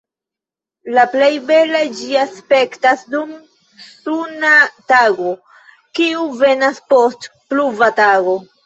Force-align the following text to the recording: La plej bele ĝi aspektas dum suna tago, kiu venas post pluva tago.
La 0.93 1.03
plej 1.11 1.27
bele 1.49 1.81
ĝi 1.99 2.09
aspektas 2.21 3.05
dum 3.13 3.37
suna 3.91 4.57
tago, 4.95 5.39
kiu 6.01 6.29
venas 6.45 6.87
post 6.95 7.33
pluva 7.55 7.97
tago. 8.07 8.41